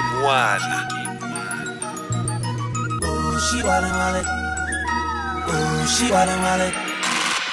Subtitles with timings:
[0.00, 0.64] One.
[3.04, 4.24] Ooh, she wildin' wildin'.
[5.44, 6.72] Ooh, she wildin' wildin'.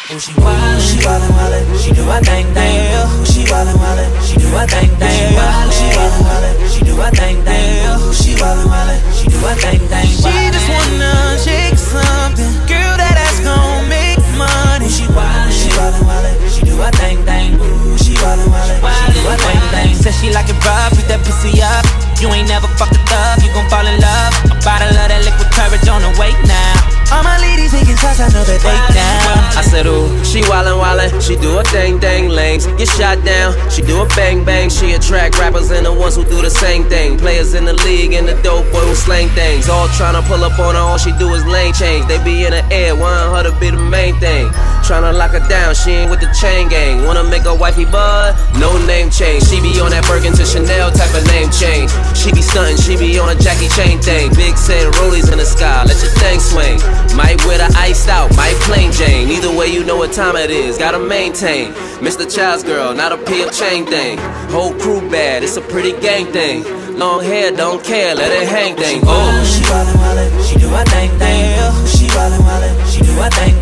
[0.10, 1.66] Ooh, she wildin', she wildin' wildin'.
[1.84, 2.96] She do her thing, thing.
[2.96, 4.08] Ooh, she wildin' wildin'.
[4.24, 5.36] She do her thing, thing.
[5.36, 6.56] Ooh, she wildin', wildin'.
[6.72, 7.84] She do her thing, thing.
[7.84, 9.00] Ooh, she wildin', wildin'.
[9.12, 10.08] She do her thing, thing.
[10.08, 12.96] She just wanna shake something, girl.
[12.96, 14.88] That ass gon' make money.
[14.88, 15.47] She wildin', she
[15.78, 16.36] wildin' wildin'.
[16.50, 17.54] She do her thing, thing.
[17.62, 18.82] Ooh, she wildin' wildin'.
[18.82, 19.94] She do her thing, thing.
[19.96, 21.86] Said she like it rough, beat that pussy up.
[22.18, 24.34] You ain't never fucked a thug, you gon' fall in love.
[24.50, 26.87] A bottle of that liquid courage on the way now.
[27.10, 29.40] All my ladies taking shots, I know that they down.
[29.56, 33.56] I said, ooh, she wildin' wildin', she do a thing dang, lanes get shot down.
[33.72, 36.84] She do a bang bang, she attract rappers and the ones who do the same
[36.92, 37.18] thing.
[37.18, 39.70] Players in the league and the dope boy who slang things.
[39.70, 42.06] All tryna pull up on her, all she do is lane change.
[42.08, 44.52] They be in the air, want her to be the main thing.
[44.84, 47.04] Tryna lock her down, she ain't with the chain gang.
[47.04, 48.36] Wanna make a wifey bud?
[48.60, 49.44] No name change.
[49.48, 51.88] She be on that Birkin to Chanel type of name change.
[52.16, 54.30] She be stuntin', she be on a Jackie Chain thing.
[54.36, 56.97] Big said rollies in the sky, let your thing swing.
[57.16, 59.30] Might wear the iced out, might plain Jane.
[59.30, 61.74] Either way, you know what time it is, gotta maintain.
[62.00, 62.24] Mr.
[62.34, 64.18] Child's girl, not a PF chain thing.
[64.50, 66.64] Whole crew bad, it's a pretty gang thing.
[66.98, 69.02] Long hair, don't care, let it hang thing.
[69.06, 70.50] Oh, she wildin' wildin'.
[70.50, 71.58] She do her thing, thing.
[71.86, 72.92] She wildin' wildin'.
[72.92, 73.54] She do her thing,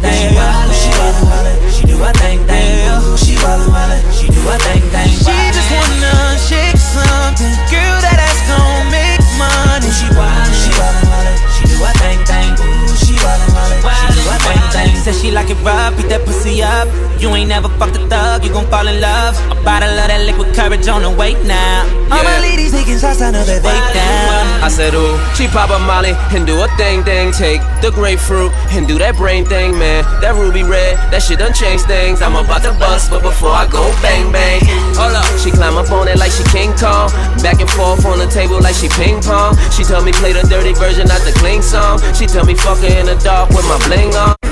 [19.52, 21.84] A bottle of that liquid courage on the way now.
[22.12, 22.42] All my Yeah.
[22.42, 24.64] ladies taking shots, I know that they down.
[24.64, 27.32] I said, ooh, she pop a molly and do a thing, thing.
[27.32, 30.04] Take the grapefruit and do that brain thing, man.
[30.22, 32.22] That ruby red, that shit done change things.
[32.22, 34.62] I'm about to bust, but before I go bang bang,
[34.96, 35.26] hold up.
[35.44, 37.10] She climb up on it like she King Kong,
[37.42, 39.58] back and forth on the table like she ping pong.
[39.72, 42.00] She tell me play the dirty version, not the clean song.
[42.14, 44.45] She tell me fuck her in the dark with my bling on.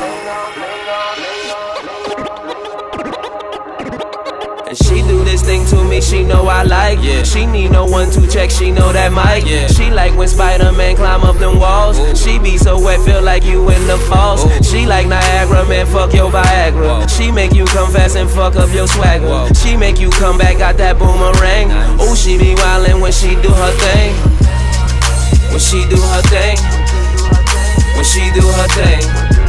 [5.33, 6.99] She do this thing to me, she know I like.
[7.01, 7.23] Yeah.
[7.23, 9.49] She need no one to check, she know that mic.
[9.49, 9.67] Yeah.
[9.67, 11.97] She like when Spider-Man climb up them walls.
[12.19, 14.43] She be so wet, feel like you in the falls.
[14.67, 17.09] She like Niagara, man, fuck your Viagra.
[17.09, 19.53] She make you come fast and fuck up your swagger.
[19.55, 21.69] She make you come back, got that boomerang.
[21.99, 24.13] Oh, she be wildin' when she do her thing.
[25.49, 26.57] When she do her thing.
[27.95, 29.42] When she do her thing.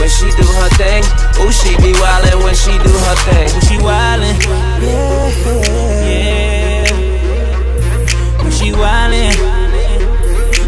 [0.00, 1.04] When she do her thing.
[1.40, 3.48] Oh, she be wildin' when she do her thing.
[3.52, 4.36] When she wildin',
[4.80, 6.92] yeah, yeah.
[8.42, 9.36] When she wildin',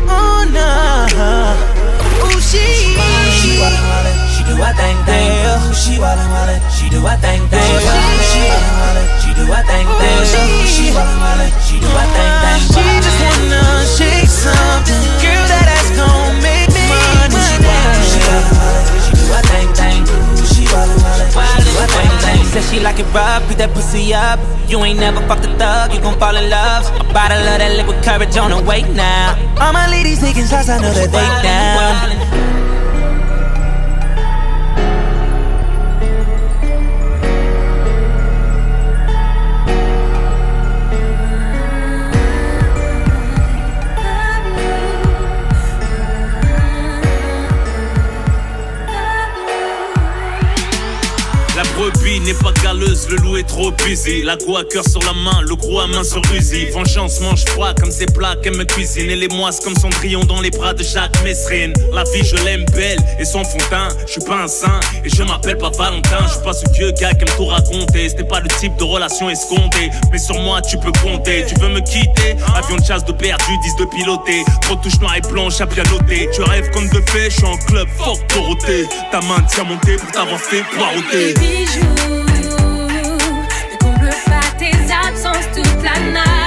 [0.05, 0.69] oh no,
[2.23, 2.61] oh she.
[3.41, 4.17] She wildin' wildin'.
[4.37, 5.29] She do her thing, thing.
[5.49, 6.61] Ooh, she wildin' wildin'.
[6.77, 7.73] She do her thing, thing.
[7.73, 9.09] Ooh, she wildin' wildin'.
[9.25, 10.17] She do her thing, thing.
[10.21, 11.51] Ooh, she wildin' wildin'.
[11.67, 12.61] She do her thing, thing.
[12.69, 15.42] She just wanna shake something, girl.
[22.73, 24.41] She like it rough, beat that pussy up.
[24.67, 26.89] You ain't never fucked a thug, you gon' fall in love.
[27.01, 29.37] A bottle of that liquid courage on the way now.
[29.61, 32.32] All my ladies taking shots, I know that they down.
[52.23, 54.23] N'est pas galeuse, le loup est trop busy.
[54.23, 56.67] La go à cœur sur la main, le gros à main sur Uzi.
[56.67, 59.11] Vengeance mange froid comme ses plats qu'elle me cuisine.
[59.11, 61.73] Et les moisses comme Cendrillon dans les bras de Jacques Messrine.
[61.93, 63.89] La vie, je l'aime belle et sans teint.
[64.07, 66.19] Je suis pas un saint et je m'appelle pas Valentin.
[66.27, 68.09] Je suis pas ce vieux gars qui aime tout raconter.
[68.09, 69.91] C'était pas le type de relation escomptée.
[70.11, 71.45] Mais sur moi, tu peux compter.
[71.47, 72.37] Tu veux me quitter?
[72.55, 74.45] Avion de chasse de perdu, 10 de piloter.
[74.63, 75.83] Trop touche noir et blanche à bien.
[76.33, 78.87] Tu rêves comme de fait, je suis en club fort Dorothée.
[79.11, 80.63] Ta main tient montée pour t'avoir fait.
[81.73, 82.25] Bijoux.
[83.71, 86.42] Ne comble pas tes absences toute la night.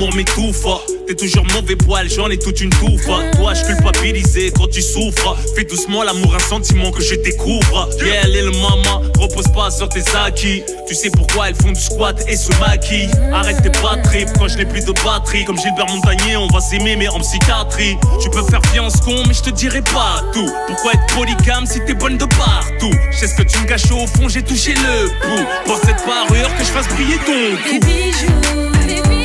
[0.00, 0.64] Amour m'étouffe.
[1.06, 3.04] T'es toujours mauvais poil, j'en ai toute une touffe.
[3.04, 5.36] Toi, je culpabilisé quand tu souffres.
[5.54, 7.88] Fais doucement l'amour, un sentiment que je découvre.
[8.02, 10.62] Yeah, le maman, repose pas sur tes acquis.
[10.88, 13.10] Tu sais pourquoi elles font du squat et se maquillent.
[13.32, 14.00] Arrête tes bad
[14.38, 15.44] quand je n'ai plus de batterie.
[15.44, 17.96] Comme Gilbert Montagnier, on va s'aimer, mais en psychiatrie.
[18.22, 20.50] Tu peux faire fiance con, mais je te dirai pas tout.
[20.66, 22.96] Pourquoi être polygame si t'es bonne de partout?
[23.10, 25.46] Je ce que tu me gâches au fond, j'ai touché le pouls.
[25.66, 27.80] Pour cette parure que je fasse briller ton cou.
[27.84, 29.19] Bijoux, bijoux.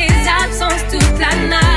[0.00, 1.69] Tes absences toute la night.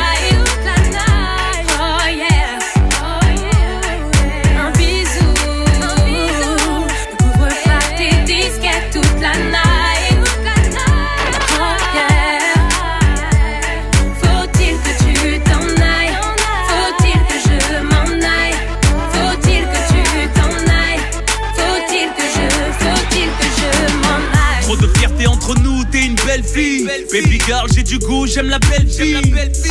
[27.12, 29.18] Baby girl, j'ai du goût, j'aime la belle fille.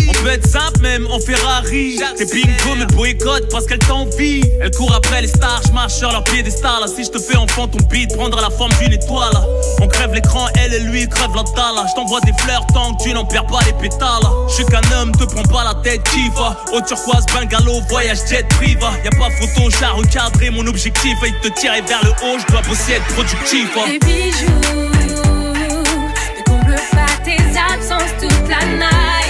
[0.09, 1.99] On peut être simple même en Ferrari.
[2.17, 4.43] Tes bingo me boycottent parce qu'elle t'envie.
[4.61, 6.83] Elle court après les stars, je marche sur leur piédestal.
[6.95, 9.33] Si je te fais enfant, ton beat prendra la forme d'une étoile.
[9.81, 11.87] On crève l'écran, elle et lui crève la dalle.
[11.89, 14.23] Je t'envoie des fleurs tant que tu n'en perds pas les pétales.
[14.49, 16.33] Je suis qu'un homme, te prends pas la tête, kiffe.
[16.73, 18.79] Au turquoise, bungalow, voyage jet privé.
[19.05, 21.17] Y a pas photo, j'ai à recadrer mon objectif.
[21.27, 23.69] Et te tirer vers le haut, je dois bosser être productif.
[23.87, 25.02] Des bijoux,
[27.37, 29.22] tes absences toute la night.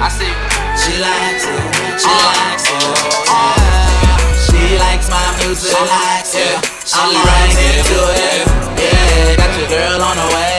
[0.00, 0.32] I see.
[0.80, 1.60] She likes it,
[2.00, 2.80] she uh, likes it,
[3.28, 4.16] yeah.
[4.32, 6.56] She likes my music, she likes it,
[6.96, 8.48] I'm right into it,
[8.80, 9.36] yeah.
[9.36, 10.56] Got your girl on the way,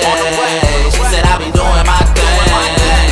[0.93, 3.09] she said I'll be doing my thing.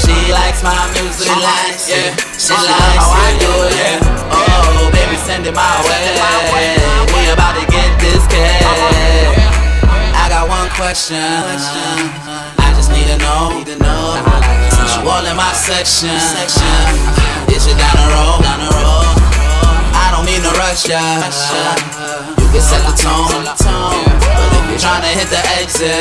[0.00, 4.00] She likes my music, she likes it, she likes how oh, I do it.
[4.32, 6.80] Oh, baby, send it my way.
[7.12, 8.96] We about to get this uh-huh.
[9.36, 10.24] cash.
[10.24, 11.20] I got one question.
[11.20, 14.45] I just need to know.
[14.96, 16.08] Since you all in my section,
[17.52, 18.40] is you down the road?
[19.92, 20.96] I don't mean to rush ya.
[22.40, 25.92] You can set the tone, but if you're trying to hit the exit,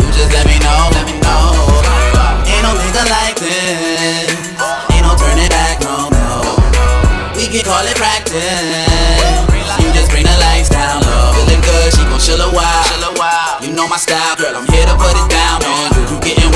[0.00, 0.96] you just let me know.
[2.48, 4.32] Ain't no nigga like this.
[4.96, 6.56] Ain't no turning back, no, no.
[7.36, 8.32] We can call it practice.
[9.76, 11.36] You just bring the lights down low.
[11.36, 12.80] Feeling good, she gon' chill a while.
[13.60, 14.56] You know my style, girl.
[14.56, 16.16] I'm here to put it down on you.
[16.16, 16.47] You getting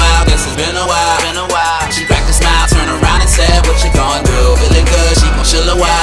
[0.46, 1.16] it's been a while.
[1.22, 1.90] Been a while.
[1.90, 4.40] She cracked a smile, turned around and said, What you gonna do?
[4.58, 6.02] Feeling good, she gon' chill a while.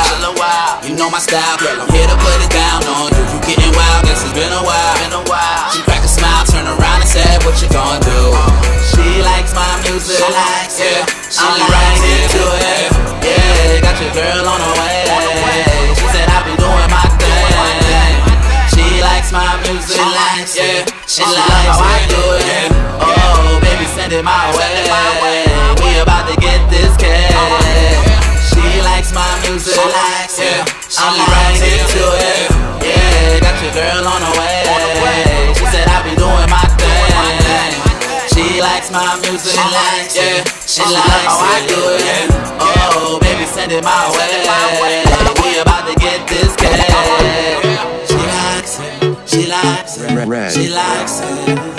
[0.89, 1.85] You know my style, girl.
[1.85, 3.21] I'm here to put it down on you.
[3.29, 4.93] You getting wild, guess it's been a while.
[4.97, 5.18] Been a
[38.89, 39.53] She my music.
[39.53, 40.49] She likes it.
[40.65, 42.25] She likes how oh, I do it.
[42.57, 44.41] Oh, baby, send it my way.
[45.45, 46.89] We about to get this cash.
[48.09, 49.29] She likes it.
[49.29, 50.09] She likes it.
[50.09, 50.57] She likes it.
[50.57, 51.69] She likes it.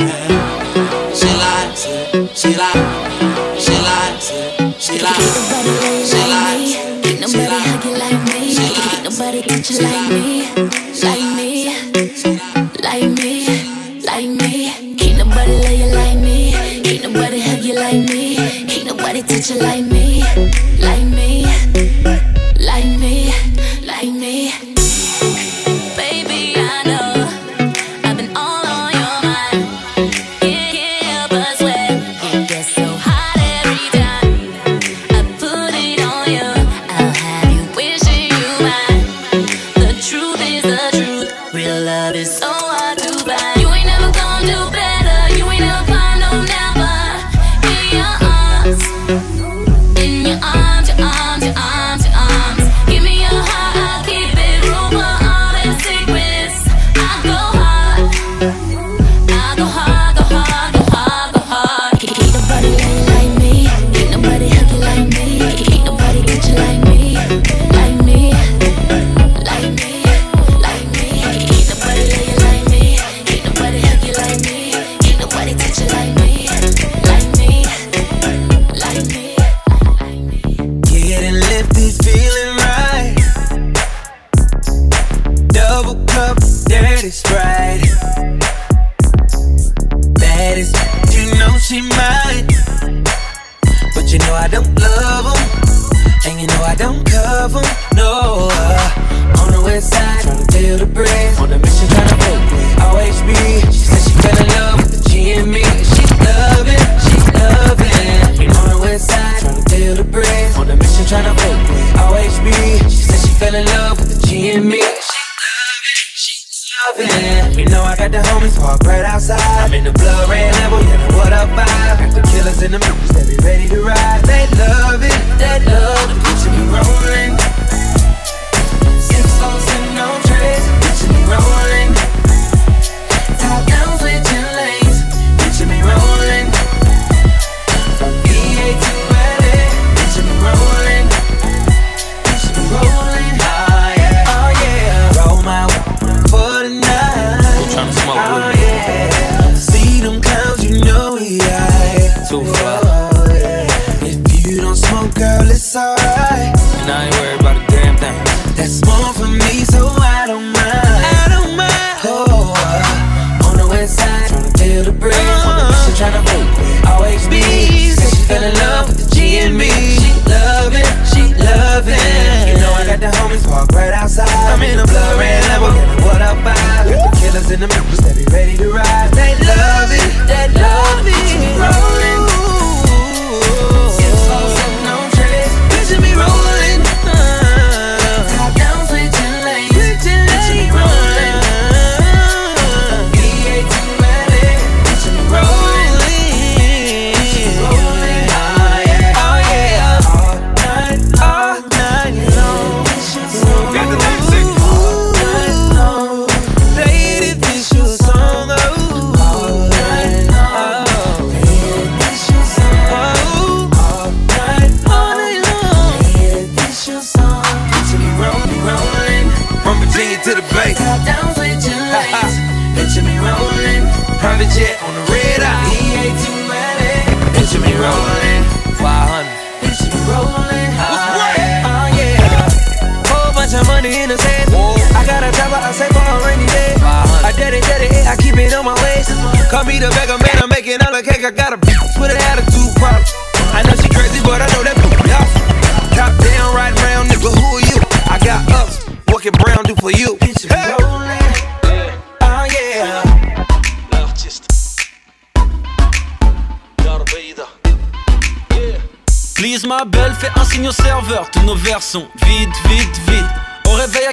[1.18, 1.82] She likes.
[1.86, 2.30] it.
[2.38, 4.78] She likes it.
[4.78, 5.26] She likes.
[5.34, 6.06] it.
[6.06, 6.74] She likes.
[7.02, 8.54] Can't nobody hug you like me.
[8.54, 10.46] Can't nobody touch you like me.
[10.54, 10.89] Like me.
[19.20, 20.22] Nobody touch you like me.
[20.80, 21.44] Like me.
[22.58, 23.34] Like me.
[23.84, 24.49] Like me.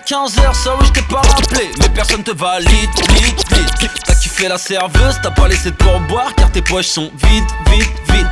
[0.08, 3.92] 15h, ça oui je t'ai pas rappelé, mais personne te valide, vite, vite.
[4.06, 7.92] T'as kiffé la serveuse, t'as pas laissé de pourboire car tes poches sont vides, vite,
[8.14, 8.28] vite.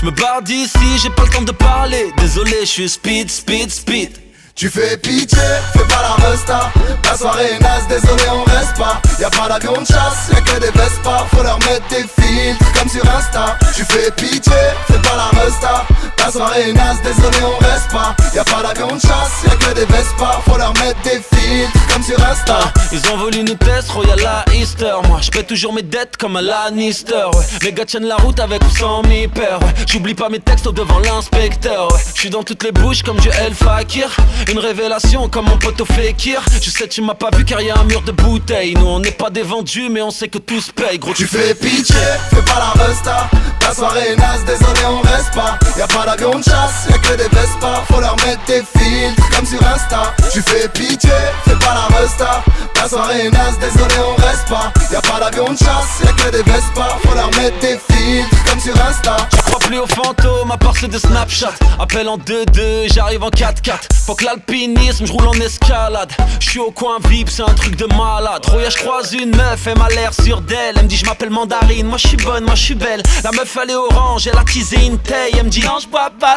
[0.00, 3.70] Je me barre d'ici, j'ai pas le temps de parler, désolé, je suis speed, speed,
[3.70, 4.18] speed.
[4.56, 5.38] Tu fais pitié,
[5.72, 6.72] fais pas la resta.
[7.04, 9.00] La soirée est naze, désolé on reste pas.
[9.20, 11.26] Y'a pas d'avion de chasse, y'a que des Vespa.
[11.32, 13.56] Faut leur mettre des filtres comme sur Insta.
[13.74, 14.52] Tu fais pitié,
[14.88, 15.86] fais pas la resta
[16.20, 18.14] La soirée est naze, désolé on reste pas.
[18.34, 22.02] Y'a pas d'avion de chasse, y'a que des Vespa Faut leur mettre des filtres comme
[22.02, 22.58] sur Insta.
[22.92, 26.36] Ils ont voulu nous tester, Royal à Easter Moi je paie toujours mes dettes comme
[26.36, 27.44] un Lannister ouais.
[27.62, 29.74] Les gars tiennent la route avec ou sans mi père ouais.
[29.86, 32.00] J'oublie pas mes textes devant l'inspecteur ouais.
[32.14, 34.14] Je suis dans toutes les bouches comme du El Fakir.
[34.50, 36.42] Une révélation comme mon pote au Fekir.
[36.60, 38.74] Je sais tu m'as pas vu car y a un mur de bouteilles.
[38.74, 41.14] Nous on n'est pas des vendus mais on sait que tout se paye Gros.
[41.14, 41.96] Tu fais pitié,
[42.30, 43.28] fais pas la resta.
[43.62, 45.58] La soirée est naze, désolé on reste pas.
[45.78, 49.46] Y'a pas d'avion de chasse, y'a que des Vespa Faut leur mettre des filtres comme
[49.46, 50.14] sur Insta.
[50.32, 51.10] Tu fais pitié,
[51.44, 52.42] fais pas la resta.
[52.76, 54.72] La soirée est naze, désolé on reste pas.
[54.90, 58.60] Y'a pas d'avion de chasse, y'a que des Vespa Faut leur mettre des filtres comme
[58.60, 59.16] sur Insta.
[59.32, 61.52] Je crois plus aux fantômes à part ceux de Snapchat.
[61.78, 63.72] Appel en 2-2, j'arrive en 4-4
[64.06, 66.10] Faut que l'alpinisme, je roule en escalade.
[66.40, 68.44] Je suis au coin VIP, c'est un truc de malade.
[68.46, 70.74] Roya, je croise une meuf, elle m'a l'air sûre d'elle.
[70.76, 73.02] Elle me dit je m'appelle Mandarine, moi je suis bonne, moi je suis belle.
[73.22, 75.32] La meuf elle est orange, elle a teasé une taille.
[75.38, 75.88] Elle me dit non je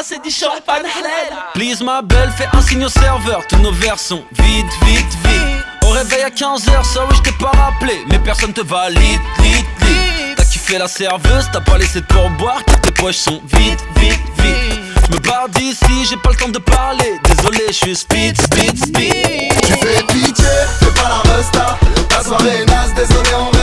[0.03, 3.45] c'est du champagne halal Please ma belle, fais un signe au serveur.
[3.47, 7.37] Tous nos verres sont vides, vite, vite Au réveil à 15h, ça oui je t'ai
[7.37, 8.03] pas rappelé.
[8.09, 12.63] Mais personne te valide, lit, lit T'as kiffé la serveuse, t'as pas laissé de pourboire
[12.65, 14.79] car tes poches sont vides, vite, vite.
[15.05, 17.19] Je me barre d'ici, j'ai pas le temps de parler.
[17.23, 19.53] Désolé, je suis speed, speed, speed.
[19.65, 20.45] Tu fais pitié,
[20.79, 21.77] fais pas la resta.
[22.11, 23.62] La soirée est naze, désolé on reste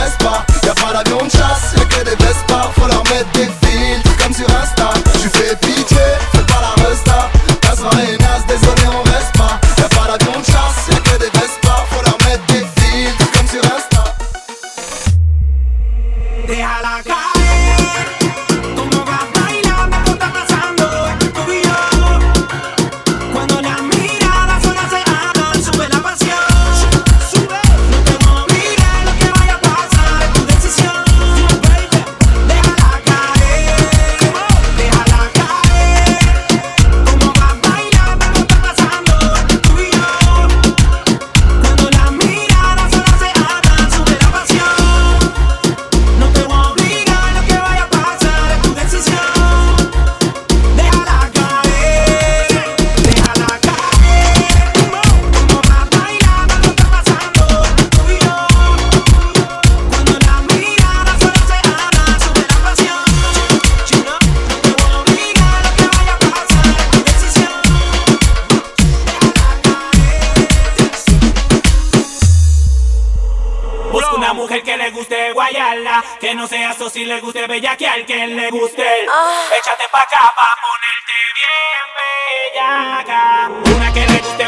[83.91, 84.40] I can't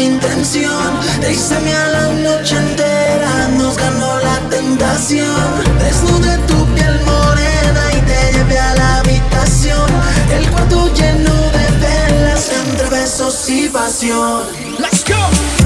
[0.00, 1.00] intención.
[1.20, 5.50] Te hice a la noche entera, nos ganó la tentación.
[5.78, 9.90] Desnudé tu piel morena y te llevé a la habitación.
[10.32, 14.44] El cuarto lleno de velas entre besos y pasión.
[14.78, 15.59] Let's go.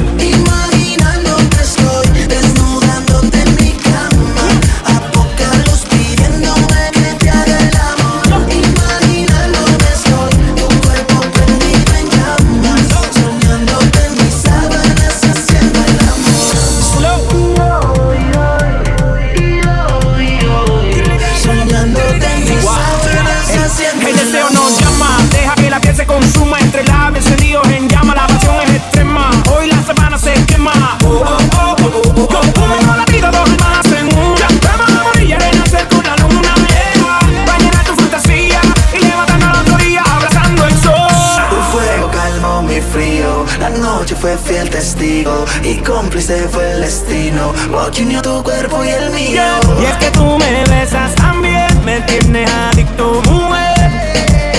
[46.14, 47.52] cómplice fue el destino.
[47.72, 49.32] Walk unió tu cuerpo y el mío.
[49.32, 49.60] Yeah.
[49.80, 53.90] Y es que tú me besas también, me tienes adicto, mujer.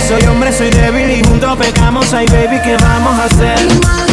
[0.06, 2.13] Soy hombre, soy débil y juntos pecamos.
[2.13, 4.05] Ay, baby, ¿qué vamos a hacer?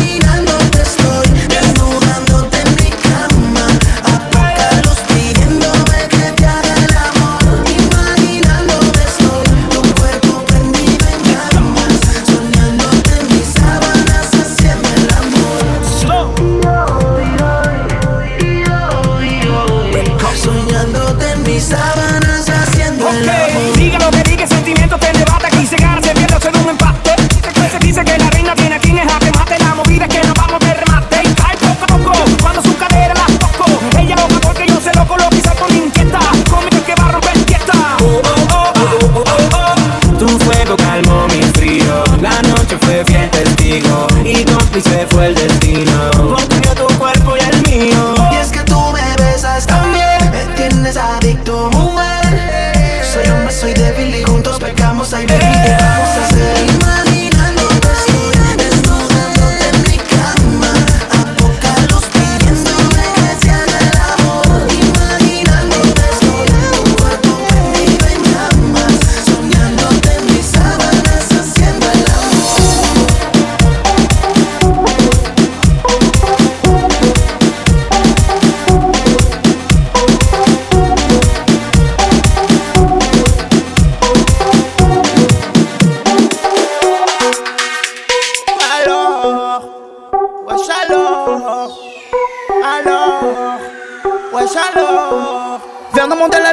[94.43, 95.61] wesh alors
[95.95, 96.53] Viens dans mon la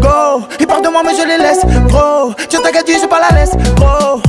[0.00, 0.44] go.
[0.60, 2.32] Ils parlent de moi mais je les laisse, gros.
[2.38, 4.20] Je t'inquiète, je pas la laisse, gros.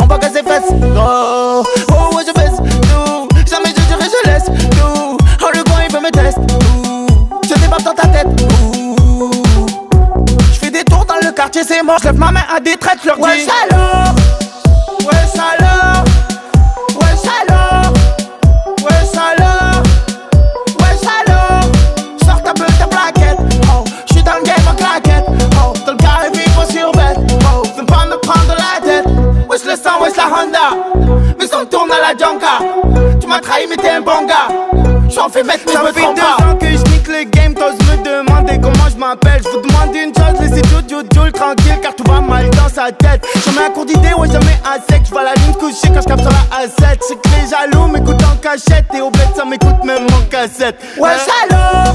[0.00, 1.64] On va casser fesses, gros.
[1.90, 5.92] Oh ouais je baisse, tout Jamais je dirai je laisse, tout Oh le coin il
[5.92, 6.40] veut me tester,
[7.48, 8.28] Je débarque dans ta tête,
[10.52, 11.98] Je fais des tours dans le quartier, c'est mort.
[12.00, 13.22] Je lève ma main à des traites, je leur dis.
[13.22, 14.14] Wesh alors
[15.04, 16.04] Wesh alors
[33.76, 34.48] t'es un bon gars.
[35.08, 36.44] J'en fais mettre, mais Ça me fait deux pas.
[36.44, 39.40] ans que je nique le game, toi je me demandais comment je m'appelle.
[39.44, 42.90] Je vous demande une chose, laissez Jojo Joel tranquille, car tout va mal dans sa
[42.92, 43.24] tête.
[43.44, 45.02] Jamais un cours d'idées, ouais, jamais un sec.
[45.06, 46.98] Je vois la ligne couchée quand je capte sur la A7.
[47.00, 50.76] C'est que les jaloux m'écoutent en cachette, et au bled ça m'écoute même en cassette.
[50.98, 51.94] Ouais, euh, alors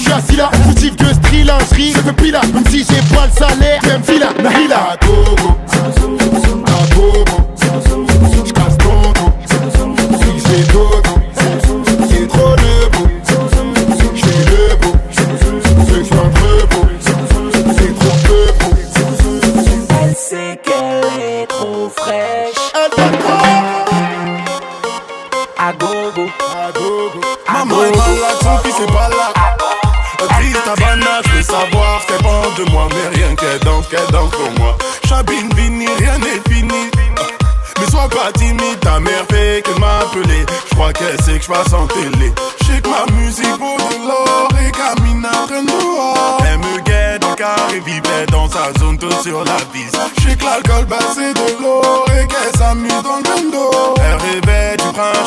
[0.00, 0.50] suis assis là.
[0.64, 2.40] Foutif de stri, lingerie, je fais pila.
[2.54, 4.02] Même si j'ai pas le salaire, même.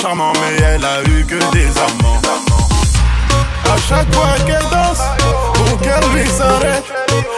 [0.01, 2.21] Charmant, mais elle a eu que des amants.
[3.65, 5.01] À chaque fois qu'elle danse,
[5.59, 6.85] mon cœur lui s'arrête.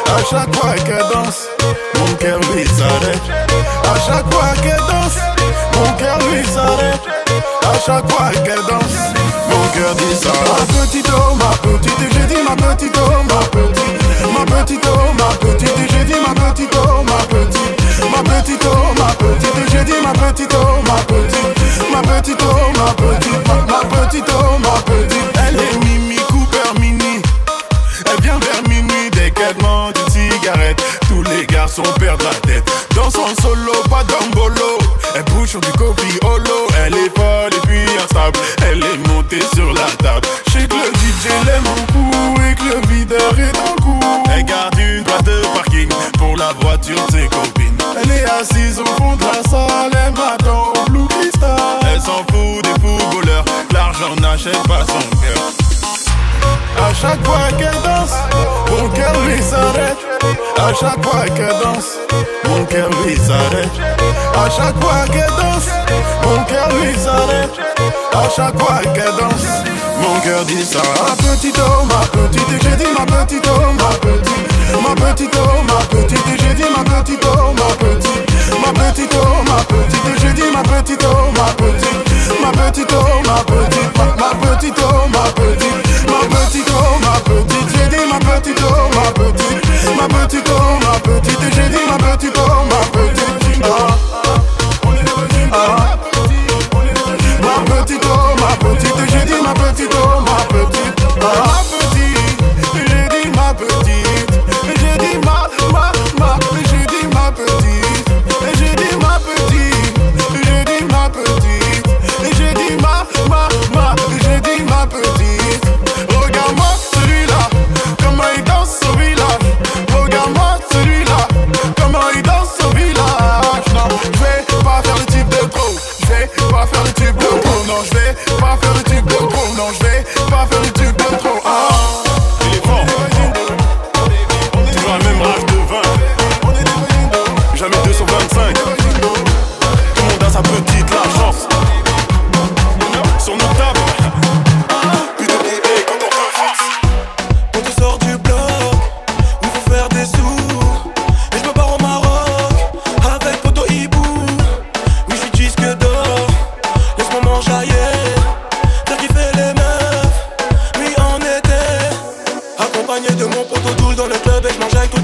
[0.06, 1.48] À chaque fois qu'elle danse,
[2.00, 3.22] mon cœur lui s'arrête.
[3.84, 5.18] À chaque fois qu'elle danse,
[5.76, 7.23] mon cœur lui s'arrête.
[7.74, 8.98] À chaque fois qu'elle danse,
[9.50, 10.32] mon cœur dit ça.
[10.32, 13.94] Ma petite oh, ma petite, et j'ai dit ma petite oh, ma petite.
[14.32, 17.74] Ma petite oh, ma petite, et j'ai dit ma petite oh, ma petite.
[18.12, 21.92] Ma petite oh, ma petite, et j'ai dit ma petite oh, ma petite.
[21.92, 25.30] Ma petite oh, ma petite, ma, ma petite oh, ma petite.
[25.48, 27.22] Elle est Mimi Cooper Mini.
[28.06, 30.82] Elle vient vers minuit dès qu'elle demande une cigarette.
[31.08, 32.70] Tous les garçons perdent la tête.
[32.96, 34.78] Dans son solo, pas d'ambolo.
[35.16, 36.68] Elle bouge sur du coffee holo.
[36.86, 37.14] Elle est
[37.46, 40.26] Elle est montée sur la table.
[40.48, 44.00] Je sais que le DJ l'aime beaucoup et que le videur est le coup.
[44.34, 47.78] Elle garde une place de parking pour la voiture de ses copines.
[48.02, 49.92] Elle est assise au fond de la salle.
[49.92, 51.58] Elle m'attend au Blue Crystal.
[51.94, 53.46] Elle s'en fout des footballeurs.
[53.74, 55.63] L'argent n'achète pas son cœur.
[56.84, 58.14] À chaque fois qu'elle danse,
[58.70, 59.98] mon cœur lui s'arrête.
[60.58, 61.98] À chaque fois qu'elle danse,
[62.50, 63.72] mon cœur lui s'arrête.
[64.36, 65.70] À chaque fois qu'elle danse,
[66.24, 67.52] mon cœur lui s'arrête.
[68.14, 69.48] À chaque fois qu'elle danse,
[70.02, 70.82] mon cœur dit ça.
[71.00, 74.44] Ma petite oh, ma petite, et j'ai dit ma petite oh, ma petite.
[74.84, 78.24] Ma petite oh, ma petite, et j'ai dit ma petite oh, ma petite.
[78.62, 82.42] Ma petite oh, ma petite, et j'ai dit ma petite oh, ma petite.
[82.42, 83.13] Ma petite oh,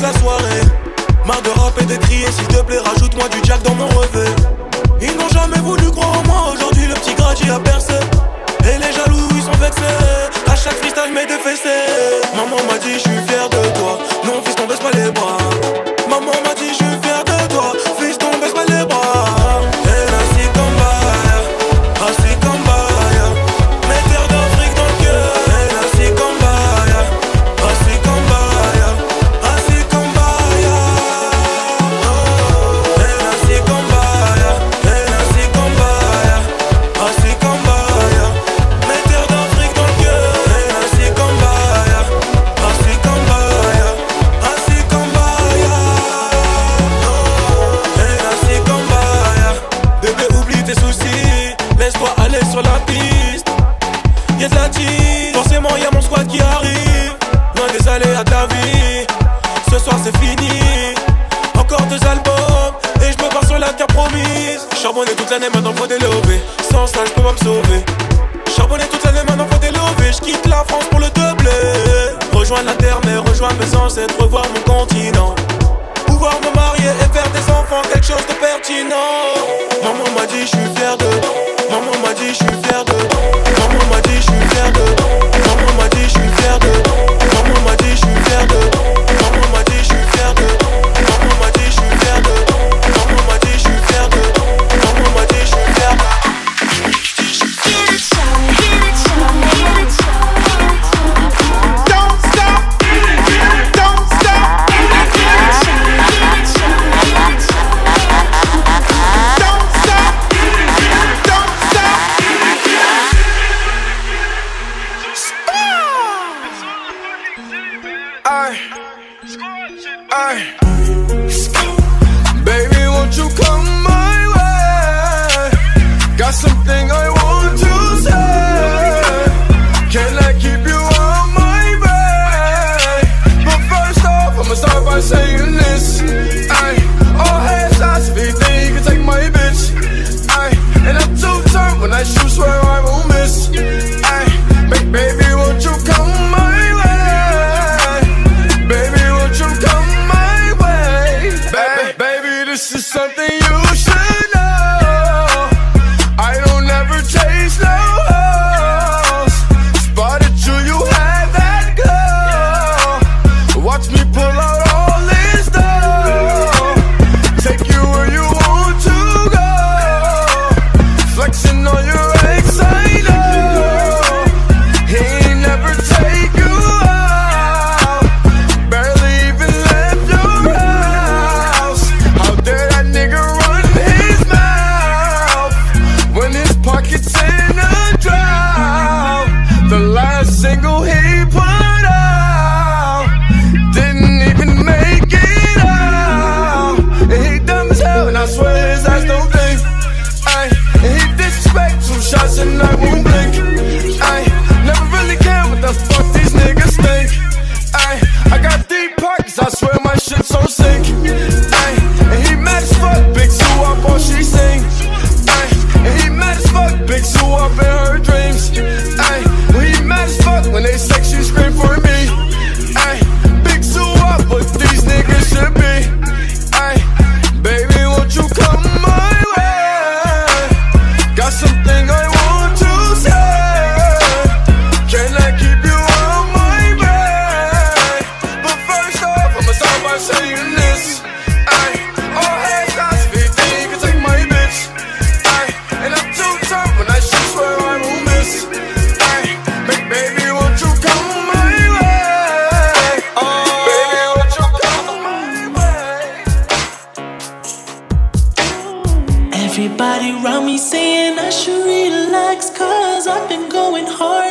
[0.02, 0.62] la soirée.
[1.26, 4.32] Marre de rapper, de crier, s'il te plaît, rajoute-moi du jack dans mon revêt.
[5.02, 7.94] Ils n'ont jamais voulu croire en moi, aujourd'hui le petit gratuit a percé.
[8.64, 10.00] Et les jaloux, ils sont vexés.
[10.48, 11.86] À chaque freestyle, mets des fessées.
[12.36, 14.00] Maman m'a dit, je suis fier de toi.
[14.26, 15.38] Non, fils, t'en baisse pas les bras.
[16.10, 17.74] Maman m'a dit, je suis fier de toi.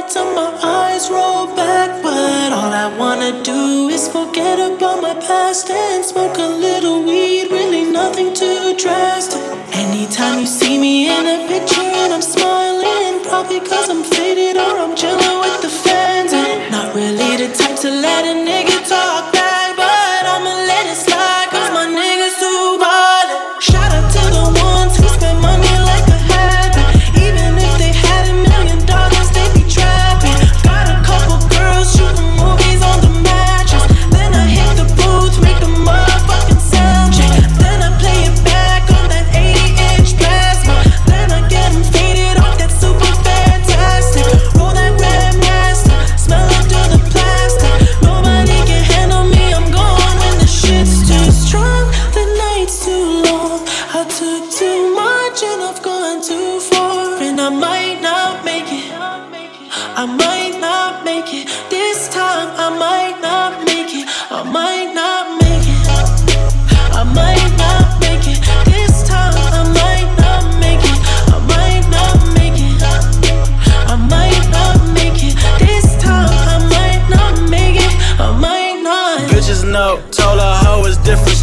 [0.00, 5.14] nights and my eyes roll back, but all I wanna do is forget about my
[5.14, 7.50] past and smoke a little weed.
[7.50, 9.42] Really, nothing too drastic.
[9.72, 14.72] Anytime you see me in a picture and I'm smiling, probably cause I'm faded or
[14.84, 16.32] I'm chilling with the fans.
[16.32, 18.67] And not really the type to let a nigga.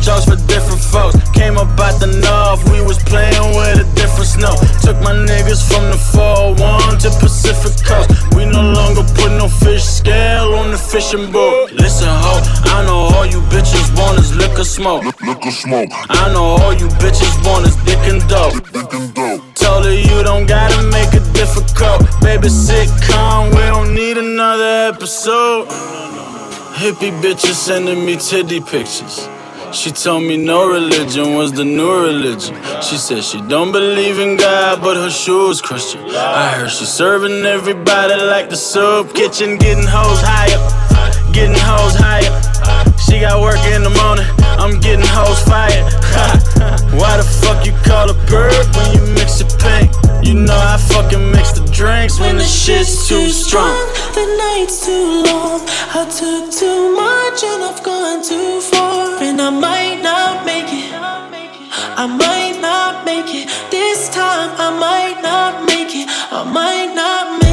[0.05, 1.17] jokes for different folks.
[1.33, 4.53] Came up out the north, we was playing with a different snow.
[4.85, 8.13] Took my niggas from the 401 to Pacific Coast.
[8.37, 11.71] We no longer put no fish scale on the fishing boat.
[11.73, 12.37] Listen, ho,
[12.69, 15.03] I know all you bitches want is liquor smoke.
[15.25, 15.89] liquor smoke.
[16.09, 18.61] I know all you bitches want is dick and dope.
[18.71, 19.41] Dick and dope.
[19.55, 22.05] Told her you don't gotta make it difficult.
[22.21, 25.65] Baby, sitcom, we don't need another episode.
[26.77, 29.27] Hippie bitches sending me titty pictures.
[29.75, 32.55] She told me no religion was the new religion.
[32.81, 36.01] She said she don't believe in God, but her shoes Christian.
[36.15, 42.25] I heard she's serving everybody like the soup kitchen, getting hoes higher, getting hoes high
[42.25, 42.84] up.
[43.05, 44.25] She got work in the morning,
[44.57, 45.85] I'm getting hoes fired.
[46.97, 49.93] Why the fuck you call a bird when you mix the pink?
[50.25, 53.77] You know I fucking mix the drinks when, when the shit's too strong.
[54.17, 55.61] The night's too long.
[55.93, 59.21] I took too much and I've gone too far.
[59.21, 60.91] And I might not make it.
[60.91, 63.47] I might not make it.
[63.69, 66.09] This time I might not make it.
[66.31, 67.44] I might not make it.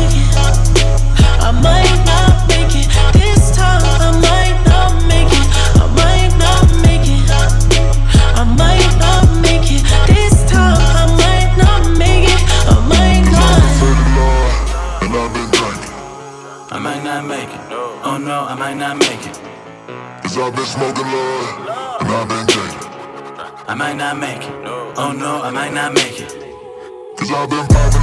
[27.34, 28.01] I've been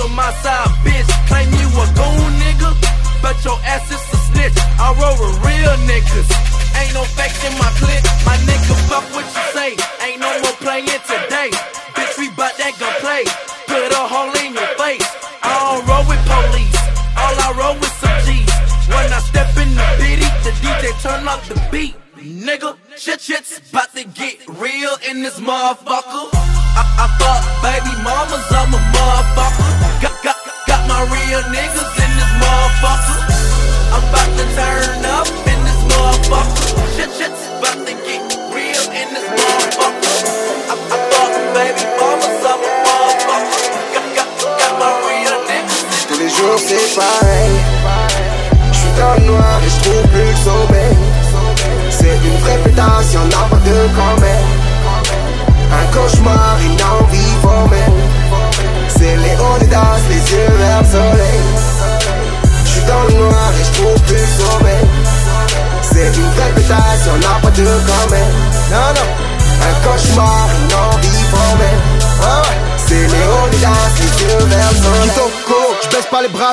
[0.00, 1.08] on my side, bitch.
[1.28, 2.70] Claim you a goon, nigga,
[3.22, 4.58] but your ass is a snitch.
[4.78, 6.47] I roll with real niggas.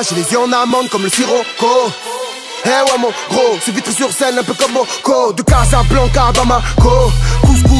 [0.08, 1.90] J'ai les yeux en amande comme le sirocco.
[2.64, 6.44] Eh ouais mon gros, c'est vitre sur scène un peu comme Moco De Casablanca dans
[6.44, 6.90] ma co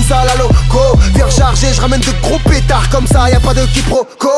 [0.06, 3.40] Couscous à la loco Viens charger, je ramène de gros pétards Comme ça y a
[3.40, 4.30] pas de quiproquo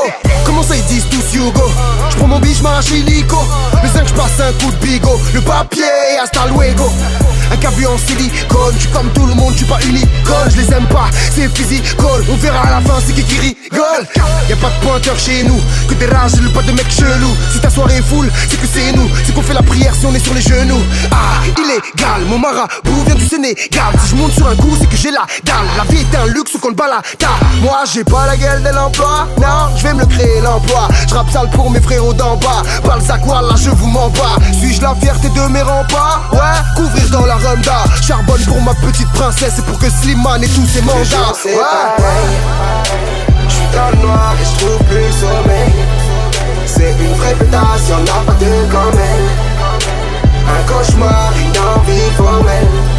[0.45, 1.71] Comment ça ils disent tous Hugo?
[2.11, 3.39] Je prends mon biche, m'arrache l'hélico
[3.83, 5.85] Les zinc je passe un coup de bigot Le papier
[6.23, 6.91] hasta luego
[7.51, 10.57] un cabu en silicone, je suis comme tout le monde, je suis pas unicole, je
[10.61, 14.07] les aime pas, c'est physical, on verra à la fin c'est qui qui rigole.
[14.49, 15.59] Y a pas de pointeur chez nous,
[15.89, 17.37] que des rages, pas de mecs chelous.
[17.53, 20.05] Si ta soirée est full, c'est que c'est nous, c'est qu'on fait la prière si
[20.07, 20.83] on est sur les genoux.
[21.11, 23.95] Ah, illégal, mon marabout vient du Sénégal.
[24.03, 25.58] Si je monte sur un coup, c'est que j'ai la dalle.
[25.77, 27.03] La vie est un luxe qu'on le balade.
[27.63, 30.89] Moi j'ai pas la gueule de l'emploi, non, je vais me le créer l'emploi.
[31.09, 32.63] Je rappe sale pour mes frérots d'en bas.
[32.85, 34.37] Balzac, là je vous m'en bats.
[34.59, 36.29] Suis-je la fierté de mes remparts?
[36.33, 36.39] Ouais,
[36.77, 37.85] couvrir dans la rumba.
[38.03, 41.33] Charbonne pour ma petite princesse et pour que Slimane et tous ses mandats.
[41.43, 41.51] C'est
[43.49, 45.73] Je suis dans le noir et je trouve plus sommeil.
[46.67, 49.29] C'est une vraie pétation, n'a pas de elle
[50.47, 52.98] Un cauchemar, une envie formelle.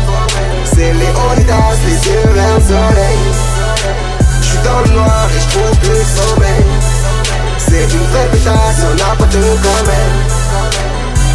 [0.80, 3.20] C'est les Léonidas, les yeux vers le soleil.
[4.40, 6.66] Je suis dans le noir et je trouve plus sommeil.
[7.58, 10.14] C'est une vraie pétation, n'a pas de elle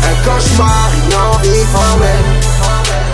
[0.03, 2.25] Un cauchemar, une envie formelle.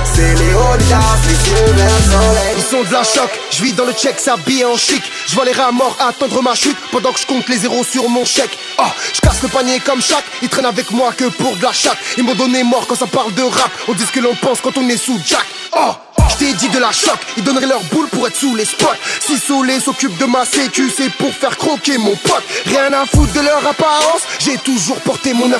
[0.04, 2.54] C'est les Léonidas, les yeux vers le soleil.
[2.58, 5.02] Ils sont de la choc, je vis dans le check, s'habiller en chic.
[5.26, 8.08] Je vois les rats morts attendre ma chute pendant que je compte les zéros sur
[8.08, 8.56] mon chèque.
[8.78, 11.72] Oh, je casse le panier comme chaque, ils traînent avec moi que pour de la
[11.72, 11.98] chatte.
[12.18, 13.70] Ils m'ont donné mort quand ça parle de rap.
[13.88, 15.44] On dit ce que l'on pense quand on est sous Jack.
[15.76, 15.92] Oh,
[16.30, 18.86] je t'ai dit de la choc, ils donneraient leur boule pour être sous les spots.
[19.20, 22.44] Si Solé s'occupe de ma sécu, c'est pour faire croquer mon pote.
[22.66, 25.56] Rien à foutre de leur apparence, j'ai toujours porté mon 9-4.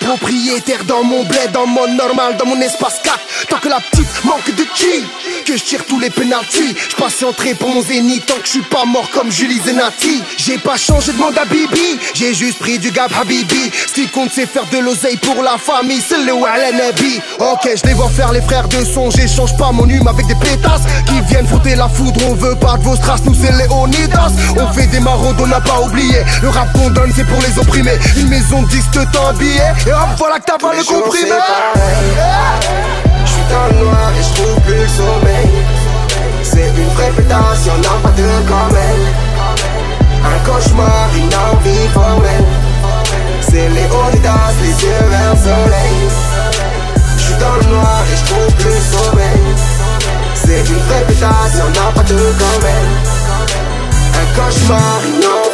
[0.00, 3.18] Propriétaire dans mon bled, dans mon normal, dans mon espace 4.
[3.48, 5.04] Tant que la petite manque de qui
[5.44, 6.74] que je tire tous les penalties.
[6.98, 10.22] Je entrée pour mon zénith tant que je suis pas mort comme Julie Zenati.
[10.36, 13.70] J'ai pas changé de monde à Bibi, j'ai juste pris du gab Habibi.
[13.86, 17.20] Ce qui compte c'est faire de l'oseille pour la famille, c'est le Nabi.
[17.38, 20.82] Ok, je les vois faire les frères de son, j'échange pas mon avec des pétasses
[21.06, 22.20] qui viennent frotter la foudre.
[22.28, 24.32] On veut pas de vos strass, nous c'est Léonidas.
[24.56, 26.24] On fait des maraudes, on n'a pas oublié.
[26.42, 27.98] Le rap qu'on donne, c'est pour les opprimés.
[28.16, 29.72] Une maison de disque, t'as un billet.
[29.86, 31.30] Et hop, voilà que t'as pas le comprimé.
[33.26, 35.50] suis dans le noir et j'trouve plus le sommeil.
[36.42, 39.06] C'est une vraie pétasse, y'en a pas deux quand même
[40.24, 42.44] Un cauchemar, une envie formelle.
[43.40, 46.08] C'est Léonidas, les yeux vers le soleil.
[47.16, 49.43] J'suis dans le noir et j'trouve plus le sommeil
[50.54, 52.90] mais une vraie pétasse, y'en a pas deux quand même.
[54.20, 55.53] Un cauchemar, non